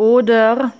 [0.00, 0.72] Oder